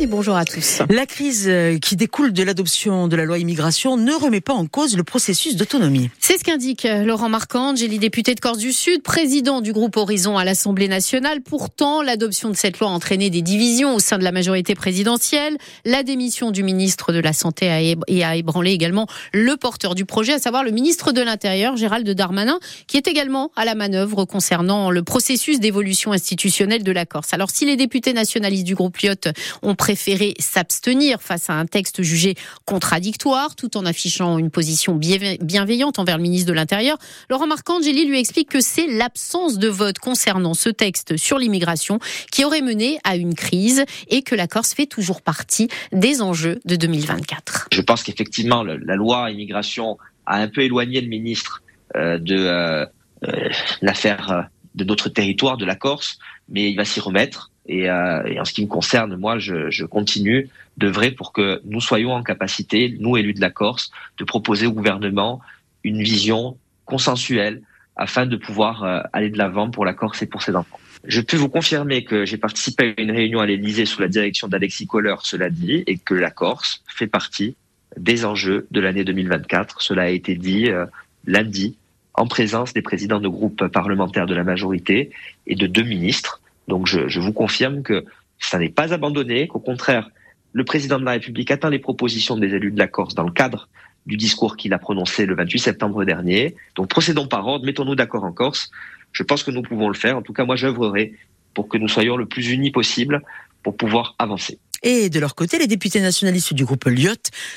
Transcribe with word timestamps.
et 0.00 0.06
bonjour 0.06 0.34
à 0.34 0.46
tous. 0.46 0.80
La 0.88 1.04
crise 1.04 1.44
euh, 1.46 1.78
qui 1.78 1.94
découle 1.94 2.32
de 2.32 2.42
l'adoption 2.42 3.06
de 3.06 3.16
la 3.16 3.26
loi 3.26 3.36
immigration 3.36 3.98
ne 3.98 4.14
remet 4.14 4.40
pas 4.40 4.54
en 4.54 4.64
cause 4.64 4.96
le 4.96 5.04
processus 5.04 5.56
d'autonomie. 5.56 6.08
C'est 6.18 6.38
ce 6.38 6.44
qu'indique 6.44 6.86
euh, 6.86 7.04
Laurent 7.04 7.28
Marcangeli, 7.28 7.98
député 7.98 8.34
de 8.34 8.40
Corse 8.40 8.56
du 8.56 8.72
Sud, 8.72 9.02
président 9.02 9.60
du 9.60 9.74
groupe 9.74 9.98
Horizon 9.98 10.38
à 10.38 10.44
l'Assemblée 10.46 10.88
nationale. 10.88 11.42
Pourtant, 11.42 12.00
l'adoption 12.00 12.48
de 12.48 12.56
cette 12.56 12.78
loi 12.78 12.88
a 12.88 12.92
entraîné 12.92 13.28
des 13.28 13.42
divisions 13.42 13.94
au 13.94 13.98
sein 13.98 14.16
de 14.16 14.24
la 14.24 14.32
majorité 14.32 14.74
présidentielle. 14.74 15.58
La 15.84 16.02
démission 16.02 16.50
du 16.50 16.62
ministre 16.62 17.12
de 17.12 17.20
la 17.20 17.34
Santé 17.34 17.68
a, 17.68 18.26
a 18.26 18.36
ébranlé 18.36 18.70
également 18.70 19.06
le 19.34 19.58
porteur 19.58 19.94
du 19.94 20.06
projet, 20.06 20.32
à 20.32 20.38
savoir 20.38 20.64
le 20.64 20.70
ministre 20.70 21.12
de 21.12 21.20
l'Intérieur, 21.20 21.76
Gérald 21.76 22.08
Darmanin, 22.08 22.58
qui 22.86 22.96
est 22.96 23.06
également 23.06 23.50
à 23.54 23.66
la 23.66 23.74
manœuvre 23.74 24.24
concernant 24.24 24.90
le 24.90 25.02
processus 25.02 25.60
d'évolution 25.60 26.12
institutionnelle 26.12 26.84
de 26.84 26.92
la 26.92 27.04
Corse. 27.04 27.34
Alors, 27.34 27.50
si 27.50 27.66
les 27.66 27.76
députés 27.76 28.14
nationalistes 28.14 28.64
du 28.64 28.74
groupe 28.74 28.96
Lyotte 28.96 29.28
ont 29.60 29.74
préféré 29.90 30.34
s'abstenir 30.38 31.20
face 31.20 31.50
à 31.50 31.54
un 31.54 31.66
texte 31.66 32.02
jugé 32.02 32.36
contradictoire, 32.64 33.56
tout 33.56 33.76
en 33.76 33.84
affichant 33.84 34.38
une 34.38 34.48
position 34.48 34.94
bienveillante 34.94 35.98
envers 35.98 36.16
le 36.16 36.22
ministre 36.22 36.46
de 36.46 36.52
l'Intérieur. 36.52 36.96
Laurent 37.28 37.48
Marcangeli 37.48 38.04
lui 38.06 38.20
explique 38.20 38.48
que 38.48 38.60
c'est 38.60 38.86
l'absence 38.86 39.58
de 39.58 39.66
vote 39.66 39.98
concernant 39.98 40.54
ce 40.54 40.68
texte 40.68 41.16
sur 41.16 41.38
l'immigration 41.38 41.98
qui 42.30 42.44
aurait 42.44 42.60
mené 42.60 43.00
à 43.02 43.16
une 43.16 43.34
crise 43.34 43.84
et 44.06 44.22
que 44.22 44.36
la 44.36 44.46
Corse 44.46 44.74
fait 44.74 44.86
toujours 44.86 45.22
partie 45.22 45.66
des 45.90 46.22
enjeux 46.22 46.60
de 46.64 46.76
2024. 46.76 47.66
Je 47.72 47.80
pense 47.80 48.04
qu'effectivement, 48.04 48.62
la 48.62 48.94
loi 48.94 49.32
immigration 49.32 49.98
a 50.24 50.36
un 50.36 50.46
peu 50.46 50.60
éloigné 50.60 51.00
le 51.00 51.08
ministre 51.08 51.64
euh, 51.96 52.16
de 52.18 52.36
euh, 52.36 52.86
euh, 53.26 53.48
l'affaire 53.82 54.50
de 54.76 54.84
notre 54.84 55.08
territoire, 55.08 55.56
de 55.56 55.64
la 55.64 55.74
Corse, 55.74 56.20
mais 56.48 56.70
il 56.70 56.76
va 56.76 56.84
s'y 56.84 57.00
remettre. 57.00 57.50
Euh, 57.70 58.22
et, 58.24 58.40
en 58.40 58.44
ce 58.44 58.52
qui 58.52 58.62
me 58.62 58.68
concerne, 58.68 59.16
moi, 59.16 59.38
je, 59.38 59.70
je 59.70 59.84
continue 59.84 60.48
d'œuvrer 60.76 61.10
pour 61.10 61.32
que 61.32 61.60
nous 61.64 61.80
soyons 61.80 62.12
en 62.12 62.22
capacité, 62.22 62.96
nous 63.00 63.16
élus 63.16 63.34
de 63.34 63.40
la 63.40 63.50
Corse, 63.50 63.90
de 64.18 64.24
proposer 64.24 64.66
au 64.66 64.72
gouvernement 64.72 65.40
une 65.84 66.02
vision 66.02 66.56
consensuelle 66.84 67.62
afin 67.96 68.26
de 68.26 68.36
pouvoir 68.36 68.82
euh, 68.82 69.00
aller 69.12 69.30
de 69.30 69.38
l'avant 69.38 69.70
pour 69.70 69.84
la 69.84 69.94
Corse 69.94 70.22
et 70.22 70.26
pour 70.26 70.42
ses 70.42 70.56
enfants. 70.56 70.80
Je 71.04 71.20
peux 71.20 71.36
vous 71.36 71.48
confirmer 71.48 72.04
que 72.04 72.24
j'ai 72.26 72.36
participé 72.36 72.94
à 72.96 73.00
une 73.00 73.10
réunion 73.10 73.40
à 73.40 73.46
l'Élysée 73.46 73.86
sous 73.86 74.02
la 74.02 74.08
direction 74.08 74.48
d'Alexis 74.48 74.86
Kohler, 74.86 75.14
cela 75.22 75.48
dit, 75.48 75.84
et 75.86 75.96
que 75.96 76.14
la 76.14 76.30
Corse 76.30 76.82
fait 76.86 77.06
partie 77.06 77.56
des 77.96 78.24
enjeux 78.24 78.66
de 78.70 78.80
l'année 78.80 79.04
2024. 79.04 79.80
Cela 79.82 80.02
a 80.02 80.08
été 80.08 80.34
dit 80.34 80.70
euh, 80.70 80.86
lundi 81.26 81.76
en 82.14 82.26
présence 82.26 82.72
des 82.72 82.82
présidents 82.82 83.20
de 83.20 83.28
groupes 83.28 83.66
parlementaires 83.68 84.26
de 84.26 84.34
la 84.34 84.44
majorité 84.44 85.10
et 85.46 85.54
de 85.54 85.66
deux 85.66 85.82
ministres. 85.82 86.39
Donc 86.70 86.86
je, 86.86 87.20
vous 87.20 87.32
confirme 87.32 87.82
que 87.82 88.04
ça 88.38 88.58
n'est 88.58 88.70
pas 88.70 88.94
abandonné, 88.94 89.48
qu'au 89.48 89.58
contraire, 89.58 90.08
le 90.52 90.64
président 90.64 91.00
de 91.00 91.04
la 91.04 91.12
République 91.12 91.50
atteint 91.50 91.68
les 91.68 91.80
propositions 91.80 92.36
des 92.38 92.54
élus 92.54 92.70
de 92.70 92.78
la 92.78 92.86
Corse 92.86 93.14
dans 93.14 93.24
le 93.24 93.32
cadre 93.32 93.68
du 94.06 94.16
discours 94.16 94.56
qu'il 94.56 94.72
a 94.72 94.78
prononcé 94.78 95.26
le 95.26 95.34
28 95.34 95.58
septembre 95.58 96.04
dernier. 96.04 96.54
Donc 96.76 96.88
procédons 96.88 97.26
par 97.26 97.46
ordre, 97.46 97.66
mettons-nous 97.66 97.96
d'accord 97.96 98.22
en 98.22 98.32
Corse. 98.32 98.70
Je 99.10 99.24
pense 99.24 99.42
que 99.42 99.50
nous 99.50 99.62
pouvons 99.62 99.88
le 99.88 99.94
faire. 99.94 100.16
En 100.16 100.22
tout 100.22 100.32
cas, 100.32 100.44
moi, 100.44 100.54
j'œuvrerai 100.54 101.14
pour 101.54 101.68
que 101.68 101.76
nous 101.76 101.88
soyons 101.88 102.16
le 102.16 102.26
plus 102.26 102.50
unis 102.50 102.70
possible 102.70 103.20
pour 103.64 103.76
pouvoir 103.76 104.14
avancer. 104.20 104.60
Et 104.82 105.10
de 105.10 105.20
leur 105.20 105.34
côté, 105.34 105.58
les 105.58 105.66
députés 105.66 106.00
nationalistes 106.00 106.54
du 106.54 106.64
groupe 106.64 106.86
Lyot 106.86 107.14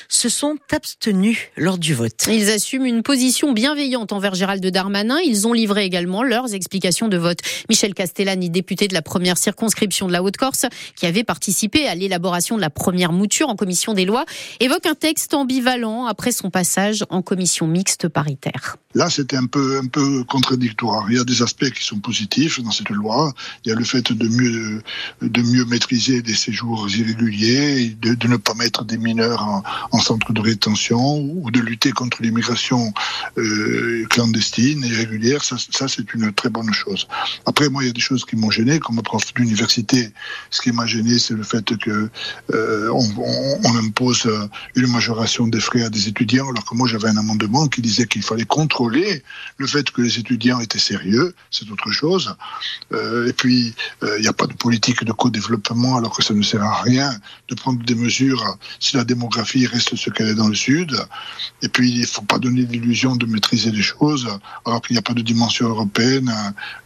se 0.08 0.28
sont 0.28 0.56
abstenus 0.70 1.38
lors 1.56 1.78
du 1.78 1.94
vote. 1.94 2.26
Ils 2.28 2.50
assument 2.50 2.84
une 2.84 3.02
position 3.02 3.52
bienveillante 3.52 4.12
envers 4.12 4.34
Gérald 4.34 4.64
Darmanin. 4.64 5.18
Ils 5.24 5.48
ont 5.48 5.54
livré 5.54 5.84
également 5.84 6.22
leurs 6.22 6.54
explications 6.54 7.08
de 7.08 7.16
vote. 7.16 7.38
Michel 7.70 7.94
Castellani, 7.94 8.50
député 8.50 8.88
de 8.88 8.94
la 8.94 9.02
première 9.02 9.38
circonscription 9.38 10.06
de 10.06 10.12
la 10.12 10.22
Haute-Corse, 10.22 10.66
qui 10.96 11.06
avait 11.06 11.24
participé 11.24 11.86
à 11.88 11.94
l'élaboration 11.94 12.56
de 12.56 12.60
la 12.60 12.70
première 12.70 13.12
mouture 13.12 13.48
en 13.48 13.56
commission 13.56 13.94
des 13.94 14.04
lois, 14.04 14.26
évoque 14.60 14.86
un 14.86 14.94
texte 14.94 15.32
ambivalent 15.32 16.06
après 16.06 16.32
son 16.32 16.50
passage 16.50 17.04
en 17.08 17.22
commission 17.22 17.66
mixte 17.66 18.08
paritaire. 18.08 18.76
Là, 18.94 19.10
c'était 19.10 19.36
un 19.36 19.46
peu, 19.46 19.82
contradictoire. 20.28 21.06
Il 21.10 21.16
y 21.16 21.20
a 21.20 21.24
des 21.24 21.42
aspects 21.42 21.70
qui 21.70 21.84
sont 21.84 21.98
positifs 21.98 22.60
dans 22.62 22.70
cette 22.70 22.90
loi. 22.90 23.32
Il 23.64 23.70
y 23.70 23.72
a 23.72 23.74
le 23.74 23.84
fait 23.84 24.12
de 24.12 24.28
mieux, 24.28 24.82
de 25.20 25.42
mieux 25.42 25.64
maîtriser 25.64 26.22
des 26.22 26.34
séjours 26.34 26.88
irréguliers 26.88 27.96
de, 28.00 28.28
ne 28.28 28.36
pas 28.36 28.54
mettre 28.54 28.84
des 28.84 28.98
mineurs 28.98 29.42
en, 29.42 29.62
en, 29.90 29.98
centre 29.98 30.32
de 30.32 30.40
rétention 30.40 31.20
ou 31.20 31.50
de 31.50 31.60
lutter 31.60 31.90
contre 31.92 32.22
l'immigration 32.22 32.92
euh, 33.38 34.06
clandestine 34.10 34.82
irrégulière. 34.84 35.42
Ça, 35.42 35.56
ça 35.70 35.88
c'est 35.88 36.14
une 36.14 36.32
très 36.32 36.50
bonne 36.50 36.72
chose. 36.72 37.08
Après, 37.46 37.68
moi, 37.68 37.82
il 37.82 37.86
y 37.88 37.90
a 37.90 37.92
des 37.92 38.00
choses 38.00 38.24
qui 38.24 38.36
m'ont 38.36 38.50
gêné. 38.50 38.78
Comme 38.78 39.02
prof 39.02 39.34
d'université, 39.34 40.12
ce 40.50 40.60
qui 40.60 40.72
m'a 40.72 40.86
gêné, 40.86 41.18
c'est 41.18 41.34
le 41.34 41.42
fait 41.42 41.76
que 41.78 42.08
euh, 42.52 42.90
impose 43.78 44.28
une 44.76 44.86
majoration 44.86 45.48
des 45.48 45.60
frais 45.60 45.82
à 45.82 45.90
des 45.90 46.08
étudiants, 46.08 46.48
alors 46.48 46.64
que 46.64 46.74
moi, 46.74 46.86
j'avais 46.86 47.08
un 47.08 47.16
amendement 47.16 47.66
qui 47.66 47.82
disait 47.82 48.06
qu'il 48.06 48.22
fallait 48.22 48.44
contrôler 48.44 48.83
le 48.88 49.66
fait 49.66 49.90
que 49.90 50.02
les 50.02 50.18
étudiants 50.18 50.60
étaient 50.60 50.78
sérieux. 50.78 51.34
C'est 51.50 51.70
autre 51.70 51.90
chose. 51.90 52.36
Euh, 52.92 53.28
et 53.28 53.32
puis, 53.32 53.74
euh, 54.02 54.16
il 54.18 54.22
n'y 54.22 54.28
a 54.28 54.32
pas 54.32 54.46
de 54.46 54.54
politique 54.54 55.04
de 55.04 55.12
co-développement, 55.12 55.96
alors 55.96 56.16
que 56.16 56.22
ça 56.22 56.34
ne 56.34 56.42
sert 56.42 56.62
à 56.62 56.82
rien 56.82 57.14
de 57.48 57.54
prendre 57.54 57.82
des 57.84 57.94
mesures 57.94 58.56
si 58.80 58.96
la 58.96 59.04
démographie 59.04 59.66
reste 59.66 59.96
ce 59.96 60.10
qu'elle 60.10 60.28
est 60.28 60.34
dans 60.34 60.48
le 60.48 60.54
Sud. 60.54 60.94
Et 61.62 61.68
puis, 61.68 61.90
il 61.90 62.00
ne 62.00 62.06
faut 62.06 62.22
pas 62.22 62.38
donner 62.38 62.62
l'illusion 62.62 63.16
de 63.16 63.26
maîtriser 63.26 63.70
les 63.70 63.82
choses 63.82 64.28
alors 64.64 64.82
qu'il 64.82 64.94
n'y 64.94 64.98
a 64.98 65.02
pas 65.02 65.14
de 65.14 65.22
dimension 65.22 65.68
européenne 65.68 66.32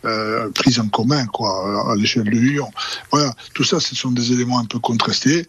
euh, 0.04 0.50
prise 0.50 0.78
en 0.80 0.88
commun 0.88 1.26
quoi, 1.26 1.92
à 1.92 1.97
l'échelle 1.97 2.25
de 2.25 2.30
l'Union. 2.30 2.70
Voilà, 3.10 3.34
tout 3.54 3.65
ça, 3.65 3.80
ce 3.80 3.94
sont 3.94 4.10
des 4.10 4.32
éléments 4.32 4.59
un 4.59 4.65
peu 4.65 4.78
contrastés 4.78 5.47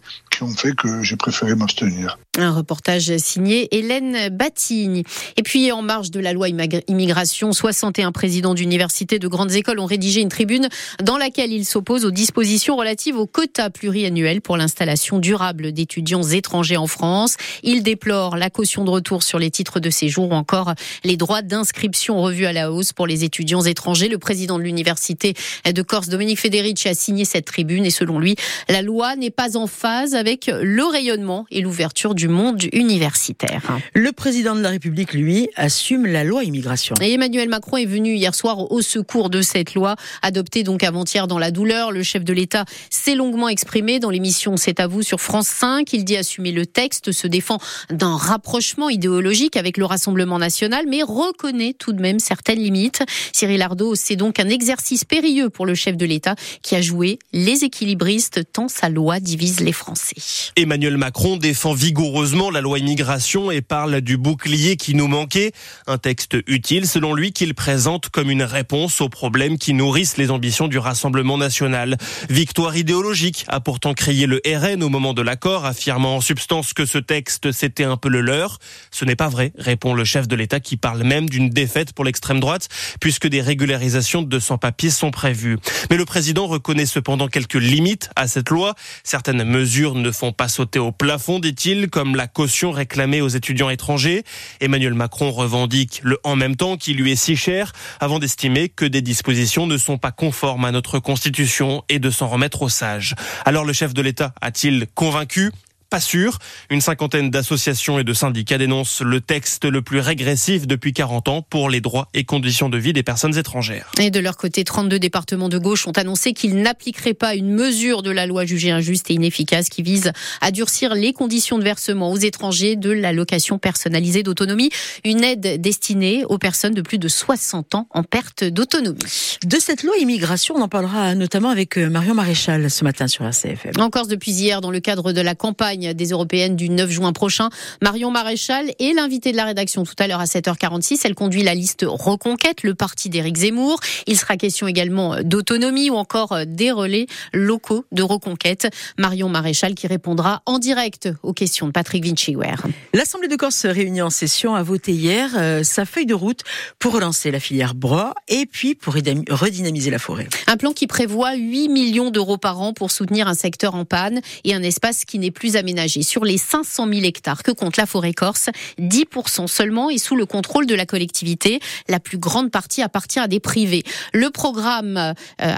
fait 0.48 0.74
que 0.74 1.02
j'ai 1.02 1.16
préféré 1.16 1.54
m'abstenir. 1.54 2.18
Un 2.38 2.52
reportage 2.52 3.16
signé 3.18 3.74
Hélène 3.76 4.28
Batigne. 4.30 5.02
Et 5.36 5.42
puis, 5.42 5.72
en 5.72 5.82
marge 5.82 6.10
de 6.10 6.20
la 6.20 6.32
loi 6.32 6.48
immigration, 6.48 7.52
61 7.52 8.12
présidents 8.12 8.54
d'universités, 8.54 9.18
de 9.18 9.28
grandes 9.28 9.52
écoles 9.52 9.80
ont 9.80 9.86
rédigé 9.86 10.20
une 10.20 10.28
tribune 10.28 10.68
dans 11.02 11.18
laquelle 11.18 11.52
ils 11.52 11.64
s'opposent 11.64 12.04
aux 12.04 12.10
dispositions 12.10 12.76
relatives 12.76 13.16
aux 13.16 13.26
quotas 13.26 13.70
pluriannuels 13.70 14.40
pour 14.40 14.56
l'installation 14.56 15.18
durable 15.18 15.72
d'étudiants 15.72 16.22
étrangers 16.22 16.76
en 16.76 16.86
France. 16.86 17.36
Ils 17.62 17.82
déplorent 17.82 18.36
la 18.36 18.48
caution 18.50 18.84
de 18.84 18.90
retour 18.90 19.22
sur 19.22 19.38
les 19.38 19.50
titres 19.50 19.80
de 19.80 19.90
séjour 19.90 20.30
ou 20.30 20.34
encore 20.34 20.74
les 21.04 21.16
droits 21.16 21.42
d'inscription 21.42 22.20
revus 22.22 22.46
à 22.46 22.52
la 22.52 22.72
hausse 22.72 22.92
pour 22.92 23.06
les 23.06 23.24
étudiants 23.24 23.62
étrangers. 23.62 24.08
Le 24.08 24.18
président 24.18 24.58
de 24.58 24.62
l'université 24.62 25.34
de 25.64 25.82
Corse, 25.82 26.08
Dominique 26.08 26.38
Federici, 26.38 26.88
a 26.88 26.94
signé 26.94 27.24
cette 27.24 27.46
tribune 27.46 27.84
et 27.84 27.90
selon 27.90 28.18
lui, 28.18 28.36
la 28.68 28.82
loi 28.82 29.16
n'est 29.16 29.30
pas 29.30 29.56
en 29.56 29.66
phase 29.66 30.14
avec 30.14 30.29
le 30.46 30.84
rayonnement 30.84 31.46
et 31.50 31.60
l'ouverture 31.60 32.14
du 32.14 32.28
monde 32.28 32.62
universitaire. 32.72 33.62
Le 33.94 34.12
président 34.12 34.54
de 34.54 34.60
la 34.60 34.70
République, 34.70 35.12
lui, 35.12 35.48
assume 35.56 36.06
la 36.06 36.24
loi 36.24 36.44
immigration. 36.44 36.94
Et 37.00 37.12
Emmanuel 37.12 37.48
Macron 37.48 37.78
est 37.78 37.86
venu 37.86 38.14
hier 38.14 38.34
soir 38.34 38.70
au 38.70 38.82
secours 38.82 39.30
de 39.30 39.42
cette 39.42 39.74
loi, 39.74 39.96
adoptée 40.22 40.62
donc 40.62 40.82
avant-hier 40.82 41.26
dans 41.26 41.38
la 41.38 41.50
douleur. 41.50 41.90
Le 41.90 42.02
chef 42.02 42.24
de 42.24 42.32
l'État 42.32 42.64
s'est 42.90 43.14
longuement 43.14 43.48
exprimé 43.48 43.98
dans 43.98 44.10
l'émission 44.10 44.56
C'est 44.56 44.80
à 44.80 44.86
vous 44.86 45.02
sur 45.02 45.20
France 45.20 45.48
5. 45.48 45.92
Il 45.92 46.04
dit 46.04 46.16
assumer 46.16 46.52
le 46.52 46.66
texte, 46.66 47.12
se 47.12 47.26
défend 47.26 47.58
d'un 47.90 48.16
rapprochement 48.16 48.88
idéologique 48.88 49.56
avec 49.56 49.76
le 49.76 49.84
Rassemblement 49.84 50.38
national, 50.38 50.84
mais 50.88 51.02
reconnaît 51.02 51.74
tout 51.78 51.92
de 51.92 52.00
même 52.00 52.18
certaines 52.18 52.60
limites. 52.60 53.02
Cyril 53.32 53.62
Ardo, 53.62 53.94
c'est 53.94 54.16
donc 54.16 54.38
un 54.38 54.48
exercice 54.48 55.04
périlleux 55.04 55.50
pour 55.50 55.66
le 55.66 55.74
chef 55.74 55.96
de 55.96 56.06
l'État 56.06 56.34
qui 56.62 56.76
a 56.76 56.80
joué 56.80 57.18
les 57.32 57.64
équilibristes 57.64 58.52
tant 58.52 58.68
sa 58.68 58.88
loi 58.88 59.20
divise 59.20 59.60
les 59.60 59.72
Français. 59.72 60.19
Emmanuel 60.56 60.96
Macron 60.96 61.36
défend 61.36 61.72
vigoureusement 61.72 62.50
la 62.50 62.60
loi 62.60 62.78
immigration 62.78 63.50
et 63.50 63.60
parle 63.60 64.00
du 64.00 64.16
bouclier 64.16 64.76
qui 64.76 64.94
nous 64.94 65.08
manquait. 65.08 65.52
Un 65.86 65.98
texte 65.98 66.36
utile, 66.46 66.86
selon 66.86 67.14
lui, 67.14 67.32
qu'il 67.32 67.54
présente 67.54 68.08
comme 68.08 68.30
une 68.30 68.42
réponse 68.42 69.00
aux 69.00 69.08
problèmes 69.08 69.58
qui 69.58 69.74
nourrissent 69.74 70.16
les 70.16 70.30
ambitions 70.30 70.68
du 70.68 70.78
Rassemblement 70.78 71.38
national. 71.38 71.96
Victoire 72.28 72.76
idéologique 72.76 73.44
a 73.48 73.60
pourtant 73.60 73.94
crié 73.94 74.26
le 74.26 74.40
RN 74.46 74.82
au 74.82 74.88
moment 74.88 75.14
de 75.14 75.22
l'accord, 75.22 75.64
affirmant 75.64 76.16
en 76.16 76.20
substance 76.20 76.72
que 76.72 76.86
ce 76.86 76.98
texte 76.98 77.52
c'était 77.52 77.84
un 77.84 77.96
peu 77.96 78.08
le 78.08 78.20
leur. 78.20 78.58
Ce 78.90 79.04
n'est 79.04 79.16
pas 79.16 79.28
vrai, 79.28 79.52
répond 79.58 79.94
le 79.94 80.04
chef 80.04 80.28
de 80.28 80.36
l'État 80.36 80.60
qui 80.60 80.76
parle 80.76 81.02
même 81.02 81.28
d'une 81.28 81.50
défaite 81.50 81.92
pour 81.92 82.04
l'extrême 82.04 82.40
droite, 82.40 82.68
puisque 83.00 83.26
des 83.26 83.40
régularisations 83.40 84.22
de 84.22 84.38
sans-papiers 84.38 84.90
sont 84.90 85.10
prévues. 85.10 85.58
Mais 85.90 85.96
le 85.96 86.04
président 86.04 86.46
reconnaît 86.46 86.86
cependant 86.86 87.28
quelques 87.28 87.54
limites 87.54 88.10
à 88.16 88.26
cette 88.26 88.50
loi. 88.50 88.74
Certaines 89.04 89.44
mesures 89.44 89.94
ne 89.94 90.09
font 90.12 90.32
pas 90.32 90.48
sauter 90.48 90.78
au 90.78 90.92
plafond, 90.92 91.38
dit-il, 91.38 91.88
comme 91.88 92.16
la 92.16 92.26
caution 92.26 92.70
réclamée 92.70 93.20
aux 93.20 93.28
étudiants 93.28 93.70
étrangers. 93.70 94.24
Emmanuel 94.60 94.94
Macron 94.94 95.30
revendique 95.30 96.00
le 96.02 96.18
en 96.24 96.36
même 96.36 96.56
temps 96.56 96.76
qui 96.76 96.94
lui 96.94 97.12
est 97.12 97.16
si 97.16 97.36
cher 97.36 97.72
avant 98.00 98.18
d'estimer 98.18 98.68
que 98.68 98.84
des 98.84 99.02
dispositions 99.02 99.66
ne 99.66 99.76
sont 99.76 99.98
pas 99.98 100.12
conformes 100.12 100.64
à 100.64 100.72
notre 100.72 100.98
constitution 100.98 101.84
et 101.88 101.98
de 101.98 102.10
s'en 102.10 102.28
remettre 102.28 102.62
aux 102.62 102.68
sages. 102.68 103.14
Alors 103.44 103.64
le 103.64 103.72
chef 103.72 103.94
de 103.94 104.02
l'État 104.02 104.34
a-t-il 104.40 104.86
convaincu? 104.94 105.50
Pas 105.90 106.00
sûr. 106.00 106.38
Une 106.70 106.80
cinquantaine 106.80 107.30
d'associations 107.30 107.98
et 107.98 108.04
de 108.04 108.12
syndicats 108.12 108.58
dénoncent 108.58 109.02
le 109.02 109.20
texte 109.20 109.64
le 109.64 109.82
plus 109.82 109.98
régressif 109.98 110.66
depuis 110.66 110.92
40 110.92 111.28
ans 111.28 111.42
pour 111.42 111.68
les 111.68 111.80
droits 111.80 112.08
et 112.14 112.24
conditions 112.24 112.68
de 112.68 112.78
vie 112.78 112.92
des 112.92 113.02
personnes 113.02 113.36
étrangères. 113.36 113.90
Et 113.98 114.10
de 114.10 114.20
leur 114.20 114.36
côté, 114.36 114.64
32 114.64 114.98
départements 114.98 115.48
de 115.48 115.58
gauche 115.58 115.86
ont 115.88 115.92
annoncé 115.92 116.32
qu'ils 116.32 116.62
n'appliqueraient 116.62 117.14
pas 117.14 117.34
une 117.34 117.50
mesure 117.50 118.02
de 118.02 118.10
la 118.10 118.26
loi 118.26 118.44
jugée 118.44 118.70
injuste 118.70 119.10
et 119.10 119.14
inefficace 119.14 119.68
qui 119.68 119.82
vise 119.82 120.12
à 120.40 120.52
durcir 120.52 120.94
les 120.94 121.12
conditions 121.12 121.58
de 121.58 121.64
versement 121.64 122.12
aux 122.12 122.16
étrangers 122.16 122.76
de 122.76 122.90
l'allocation 122.90 123.58
personnalisée 123.58 124.22
d'autonomie, 124.22 124.70
une 125.04 125.24
aide 125.24 125.60
destinée 125.60 126.24
aux 126.28 126.38
personnes 126.38 126.74
de 126.74 126.82
plus 126.82 126.98
de 126.98 127.08
60 127.08 127.74
ans 127.74 127.88
en 127.90 128.04
perte 128.04 128.44
d'autonomie. 128.44 129.00
De 129.44 129.56
cette 129.58 129.82
loi 129.82 129.96
immigration, 129.98 130.54
on 130.56 130.62
en 130.62 130.68
parlera 130.68 131.14
notamment 131.14 131.50
avec 131.50 131.76
euh, 131.76 131.88
Marion 131.88 132.14
Maréchal 132.14 132.70
ce 132.70 132.84
matin 132.84 133.08
sur 133.08 133.24
RCFM. 133.24 133.72
En 133.78 133.90
Corse 133.90 134.08
depuis 134.08 134.30
hier, 134.32 134.60
dans 134.60 134.70
le 134.70 134.80
cadre 134.80 135.12
de 135.12 135.20
la 135.20 135.34
campagne 135.34 135.79
des 135.80 136.10
européennes 136.10 136.56
du 136.56 136.68
9 136.68 136.90
juin 136.90 137.12
prochain, 137.12 137.48
Marion 137.82 138.10
Maréchal 138.10 138.70
est 138.78 138.94
l'invitée 138.94 139.32
de 139.32 139.36
la 139.36 139.44
rédaction 139.44 139.84
tout 139.84 139.94
à 139.98 140.06
l'heure 140.06 140.20
à 140.20 140.24
7h46. 140.24 141.00
Elle 141.04 141.14
conduit 141.14 141.42
la 141.42 141.54
liste 141.54 141.84
Reconquête, 141.88 142.62
le 142.62 142.74
parti 142.74 143.08
d'Éric 143.08 143.36
Zemmour. 143.36 143.80
Il 144.06 144.16
sera 144.16 144.36
question 144.36 144.68
également 144.68 145.16
d'autonomie 145.22 145.90
ou 145.90 145.94
encore 145.94 146.46
des 146.46 146.70
relais 146.70 147.06
locaux 147.32 147.84
de 147.92 148.02
Reconquête. 148.02 148.68
Marion 148.98 149.28
Maréchal 149.28 149.74
qui 149.74 149.86
répondra 149.86 150.42
en 150.46 150.58
direct 150.58 151.08
aux 151.22 151.32
questions 151.32 151.66
de 151.66 151.72
Patrick 151.72 152.04
Vinciwer. 152.04 152.54
L'Assemblée 152.94 153.28
de 153.28 153.36
Corse 153.36 153.66
réunie 153.66 154.02
en 154.02 154.10
session 154.10 154.54
a 154.54 154.62
voté 154.62 154.92
hier 154.92 155.30
euh, 155.36 155.62
sa 155.62 155.84
feuille 155.84 156.06
de 156.06 156.14
route 156.14 156.40
pour 156.78 156.92
relancer 156.92 157.30
la 157.30 157.40
filière 157.40 157.74
bois 157.74 158.14
et 158.28 158.46
puis 158.46 158.74
pour 158.74 158.94
redynamiser 158.94 159.90
la 159.90 159.98
forêt. 159.98 160.28
Un 160.46 160.56
plan 160.56 160.72
qui 160.72 160.86
prévoit 160.86 161.34
8 161.34 161.68
millions 161.68 162.10
d'euros 162.10 162.38
par 162.38 162.60
an 162.60 162.72
pour 162.72 162.90
soutenir 162.90 163.28
un 163.28 163.34
secteur 163.34 163.74
en 163.74 163.84
panne 163.84 164.20
et 164.44 164.54
un 164.54 164.62
espace 164.62 165.04
qui 165.04 165.18
n'est 165.18 165.30
plus 165.30 165.56
aménagé. 165.56 165.69
Sur 166.02 166.24
les 166.24 166.38
500 166.38 166.88
000 166.92 167.04
hectares 167.04 167.42
que 167.42 167.50
compte 167.50 167.76
la 167.76 167.86
forêt 167.86 168.12
corse, 168.12 168.50
10% 168.80 169.46
seulement 169.46 169.90
est 169.90 169.98
sous 169.98 170.16
le 170.16 170.26
contrôle 170.26 170.66
de 170.66 170.74
la 170.74 170.86
collectivité. 170.86 171.60
La 171.88 172.00
plus 172.00 172.18
grande 172.18 172.50
partie 172.50 172.82
appartient 172.82 173.20
à 173.20 173.28
des 173.28 173.40
privés. 173.40 173.82
Le 174.12 174.30
programme 174.30 174.96
euh, 174.96 175.12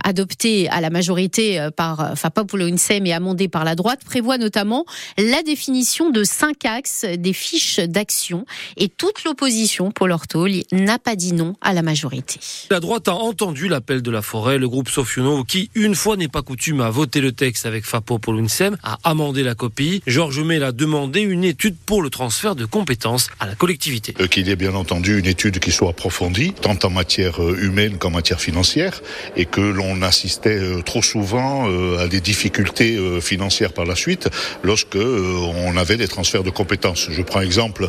adopté 0.05 0.69
à 0.69 0.81
la 0.81 0.91
majorité 0.91 1.61
euh, 1.61 1.71
par 1.71 2.01
euh, 2.01 2.15
Fapa 2.15 2.45
Insem 2.53 3.07
et 3.07 3.13
amendé 3.13 3.49
par 3.49 3.65
la 3.65 3.75
droite 3.75 4.01
prévoit 4.05 4.39
notamment 4.39 4.85
la 5.19 5.43
définition 5.43 6.11
de 6.11 6.25
cinq 6.25 6.65
axes 6.65 7.05
des 7.05 7.33
fiches 7.33 7.81
d'action 7.81 8.45
et 8.77 8.89
toute 8.89 9.25
l'opposition, 9.25 9.91
Paul 9.91 10.13
Ortol, 10.13 10.53
n'a 10.73 10.99
pas 10.99 11.17
dit 11.17 11.33
non 11.33 11.55
à 11.61 11.73
la 11.73 11.83
majorité. 11.83 12.39
La 12.71 12.81
droite 12.81 13.09
a 13.09 13.15
entendu 13.15 13.69
l'appel 13.69 14.03
de 14.03 14.11
la 14.11 14.23
forêt. 14.23 14.59
Le 14.59 14.69
groupe 14.69 14.89
Sofiuno, 14.89 15.45
qui 15.45 15.71
une 15.75 15.95
fois 15.95 16.17
n'est 16.17 16.29
pas 16.29 16.43
coutume, 16.43 16.81
a 16.81 16.91
voté 16.91 17.21
le 17.21 17.33
texte 17.33 17.67
avec 17.67 17.85
Fapo 17.85 18.19
Insem, 18.29 18.77
a 18.83 18.99
amendé 19.05 19.43
la 19.43 19.55
copie. 19.55 20.02
Georges 20.07 20.41
Mel 20.41 20.65
a 20.65 20.73
demandé 20.73 21.21
une 21.21 21.45
étude 21.45 21.77
pour 21.87 22.03
le 22.03 22.11
transfert 22.11 22.57
de 22.57 22.65
compétences 22.65 23.29
à 23.39 23.47
la 23.47 23.55
collectivité. 23.55 24.13
Qu'il 24.29 24.49
y 24.49 24.51
ait 24.51 24.57
bien 24.57 24.75
entendu 24.75 25.17
une 25.17 25.27
étude 25.27 25.61
qui 25.61 25.71
soit 25.71 25.91
approfondie, 25.91 26.53
tant 26.61 26.77
en 26.83 26.91
matière 26.91 27.41
euh, 27.41 27.57
humaine 27.63 27.99
qu'en 27.99 28.11
matière 28.11 28.41
financière, 28.41 29.01
et 29.37 29.45
que 29.45 29.61
l'on 29.61 30.03
assistait 30.03 30.59
euh, 30.59 30.83
trop 30.83 31.03
souvent 31.03 31.69
euh, 31.69 31.99
à 31.99 32.09
des 32.09 32.21
difficultés 32.21 32.99
financières 33.21 33.73
par 33.73 33.85
la 33.85 33.95
suite 33.95 34.29
lorsque 34.63 34.97
on 34.97 35.77
avait 35.77 35.97
des 35.97 36.09
transferts 36.09 36.43
de 36.43 36.51
compétences. 36.51 37.09
Je 37.11 37.23
prends 37.23 37.41
exemple 37.41 37.89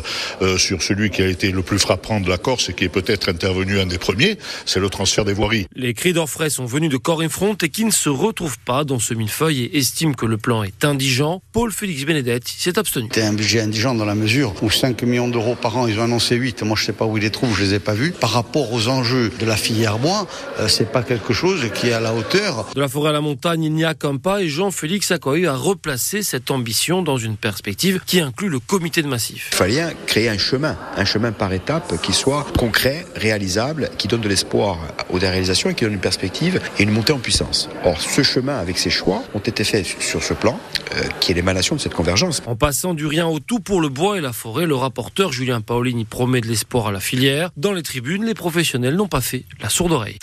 sur 0.56 0.82
celui 0.82 1.10
qui 1.10 1.22
a 1.22 1.26
été 1.26 1.50
le 1.50 1.62
plus 1.62 1.78
frappant 1.78 2.20
de 2.20 2.28
la 2.28 2.38
Corse 2.38 2.68
et 2.68 2.74
qui 2.74 2.84
est 2.84 2.88
peut-être 2.88 3.28
intervenu 3.28 3.78
un 3.78 3.86
des 3.86 3.98
premiers, 3.98 4.38
c'est 4.66 4.80
le 4.80 4.88
transfert 4.88 5.24
des 5.24 5.32
voiries. 5.32 5.66
Les 5.74 5.94
cris 5.94 6.12
d'orfraie 6.12 6.50
sont 6.50 6.66
venus 6.66 6.90
de 6.90 6.96
corps 6.96 7.22
et 7.22 7.28
front 7.28 7.54
et 7.62 7.68
qui 7.68 7.84
ne 7.84 7.90
se 7.90 8.08
retrouvent 8.08 8.58
pas 8.58 8.84
dans 8.84 8.98
ce 8.98 9.14
millefeuille 9.14 9.64
et 9.64 9.78
estiment 9.78 10.14
que 10.14 10.26
le 10.26 10.36
plan 10.36 10.62
est 10.62 10.84
indigent. 10.84 11.42
Paul 11.52 11.72
Félix 11.72 12.03
Benedetti 12.04 12.54
s'est 12.58 12.78
abstenu. 12.78 13.08
C'est 13.12 13.22
un 13.22 13.32
budget 13.32 13.60
indigent 13.60 13.94
dans 13.94 14.04
la 14.04 14.14
mesure 14.14 14.54
où 14.62 14.70
5 14.70 15.02
millions 15.02 15.28
d'euros 15.28 15.54
par 15.54 15.76
an, 15.76 15.86
ils 15.86 15.98
ont 15.98 16.04
annoncé 16.04 16.36
8. 16.36 16.62
Moi, 16.62 16.76
je 16.78 16.84
sais 16.84 16.92
pas 16.92 17.04
où 17.04 17.16
ils 17.16 17.22
les 17.22 17.30
trouvent, 17.30 17.56
je 17.56 17.62
les 17.62 17.74
ai 17.74 17.78
pas 17.78 17.94
vus. 17.94 18.12
Par 18.12 18.30
rapport 18.30 18.72
aux 18.72 18.88
enjeux 18.88 19.30
de 19.38 19.46
la 19.46 19.56
filière 19.56 19.98
bois, 19.98 20.26
euh, 20.60 20.68
c'est 20.68 20.90
pas 20.90 21.02
quelque 21.02 21.32
chose 21.32 21.70
qui 21.74 21.88
est 21.88 21.92
à 21.92 22.00
la 22.00 22.14
hauteur. 22.14 22.66
De 22.74 22.80
la 22.80 22.88
forêt 22.88 23.10
à 23.10 23.12
la 23.12 23.20
montagne, 23.20 23.64
il 23.64 23.72
n'y 23.72 23.84
a 23.84 23.94
qu'un 23.94 24.16
pas 24.16 24.42
et 24.42 24.48
Jean-Félix 24.48 25.10
Accoy 25.10 25.46
a 25.46 25.54
replacé 25.54 26.22
cette 26.22 26.50
ambition 26.50 27.02
dans 27.02 27.18
une 27.18 27.36
perspective 27.36 28.00
qui 28.06 28.20
inclut 28.20 28.48
le 28.48 28.60
comité 28.60 29.02
de 29.02 29.08
massif. 29.08 29.50
Il 29.52 29.56
fallait 29.56 29.96
créer 30.06 30.28
un 30.28 30.38
chemin, 30.38 30.76
un 30.96 31.04
chemin 31.04 31.32
par 31.32 31.52
étapes 31.52 32.00
qui 32.02 32.12
soit 32.12 32.46
concret, 32.58 33.06
réalisable, 33.16 33.90
qui 33.98 34.08
donne 34.08 34.20
de 34.20 34.28
l'espoir 34.28 34.78
aux 35.10 35.18
réalisations 35.18 35.70
et 35.70 35.74
qui 35.74 35.84
donne 35.84 35.94
une 35.94 36.00
perspective 36.00 36.60
et 36.78 36.82
une 36.82 36.90
montée 36.90 37.12
en 37.12 37.18
puissance. 37.18 37.68
Or, 37.84 38.00
ce 38.00 38.22
chemin 38.22 38.58
avec 38.58 38.78
ces 38.78 38.90
choix 38.90 39.22
ont 39.34 39.40
été 39.40 39.64
faits 39.64 39.86
sur 40.00 40.22
ce 40.22 40.34
plan 40.34 40.58
euh, 40.96 41.02
qui 41.20 41.32
est 41.32 41.34
l'émanation 41.34 41.76
de 41.76 41.80
cette 41.84 41.92
convergence. 41.92 42.40
En 42.46 42.56
passant 42.56 42.94
du 42.94 43.06
rien 43.06 43.26
au 43.26 43.40
tout 43.40 43.60
pour 43.60 43.82
le 43.82 43.90
bois 43.90 44.16
et 44.16 44.22
la 44.22 44.32
forêt, 44.32 44.64
le 44.64 44.74
rapporteur 44.74 45.32
Julien 45.32 45.60
Paolini 45.60 46.06
promet 46.06 46.40
de 46.40 46.46
l'espoir 46.46 46.86
à 46.86 46.92
la 46.92 46.98
filière. 46.98 47.50
Dans 47.58 47.74
les 47.74 47.82
tribunes, 47.82 48.24
les 48.24 48.32
professionnels 48.32 48.96
n'ont 48.96 49.06
pas 49.06 49.20
fait 49.20 49.44
la 49.60 49.68
sourde 49.68 49.92
oreille. 49.92 50.16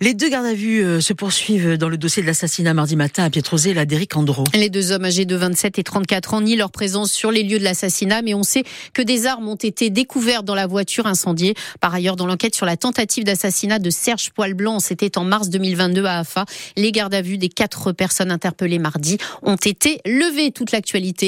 Les 0.00 0.12
deux 0.12 0.28
gardes 0.28 0.44
à 0.44 0.52
vue 0.52 0.84
euh, 0.84 1.00
se 1.00 1.14
poursuivent 1.14 1.78
dans 1.78 1.88
le 1.88 1.96
dossier 1.96 2.20
de 2.22 2.26
l'assassinat 2.26 2.74
mardi 2.74 2.96
matin 2.96 3.24
à 3.24 3.30
Pietrosé, 3.30 3.72
la 3.72 3.86
d'Éric 3.86 4.14
Andro. 4.14 4.44
Les 4.52 4.68
deux 4.68 4.92
hommes 4.92 5.06
âgés 5.06 5.24
de 5.24 5.34
27 5.34 5.78
et 5.78 5.82
34 5.82 6.34
ans 6.34 6.42
nient 6.42 6.54
leur 6.54 6.70
présence 6.70 7.10
sur 7.10 7.30
les 7.30 7.44
lieux 7.44 7.58
de 7.58 7.64
l'assassinat, 7.64 8.20
mais 8.20 8.34
on 8.34 8.42
sait 8.42 8.64
que 8.92 9.00
des 9.00 9.24
armes 9.24 9.48
ont 9.48 9.54
été 9.54 9.88
découvertes 9.88 10.44
dans 10.44 10.54
la 10.54 10.66
voiture 10.66 11.06
incendiée. 11.06 11.54
Par 11.80 11.94
ailleurs, 11.94 12.16
dans 12.16 12.26
l'enquête 12.26 12.54
sur 12.54 12.66
la 12.66 12.76
tentative 12.76 13.24
d'assassinat 13.24 13.78
de 13.78 13.88
Serge 13.88 14.32
Poilblanc, 14.32 14.80
c'était 14.80 15.16
en 15.16 15.24
mars 15.24 15.48
2022 15.48 16.04
à 16.04 16.18
AFA, 16.18 16.44
les 16.76 16.92
gardes 16.92 17.14
à 17.14 17.22
vue 17.22 17.38
des 17.38 17.48
quatre 17.48 17.92
personnes 17.92 18.30
interpellées 18.30 18.78
mardi 18.78 19.16
ont 19.40 19.56
été 19.56 20.02
levées. 20.04 20.50
Toute 20.50 20.72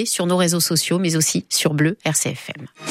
sur 0.06 0.26
nos 0.26 0.36
réseaux 0.36 0.60
sociaux, 0.60 0.98
mais 0.98 1.16
aussi 1.16 1.44
sur 1.48 1.74
Bleu 1.74 1.96
RCFM. 2.04 2.66